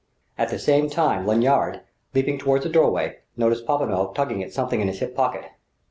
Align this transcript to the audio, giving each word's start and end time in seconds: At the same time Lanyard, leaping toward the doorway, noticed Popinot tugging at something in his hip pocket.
At 0.35 0.49
the 0.49 0.57
same 0.57 0.89
time 0.89 1.27
Lanyard, 1.27 1.81
leaping 2.15 2.39
toward 2.39 2.63
the 2.63 2.69
doorway, 2.69 3.19
noticed 3.37 3.67
Popinot 3.67 4.15
tugging 4.15 4.41
at 4.41 4.51
something 4.51 4.81
in 4.81 4.87
his 4.87 4.97
hip 4.97 5.13
pocket. 5.15 5.45